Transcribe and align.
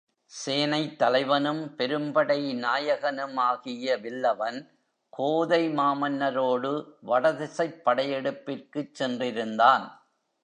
சேனைத்தலைவனும் 0.31 1.75
பெரும்படைநாயகனும் 1.77 3.35
ஆகிய 3.39 3.97
வில்லவன் 3.97 4.57
கோதை 5.13 5.69
மாமன்னரோடு 5.69 6.71
வடதிசைப் 7.01 7.81
படையெடுப்பிற்குச் 7.85 8.93
சென்றிருந்தான். 8.99 9.85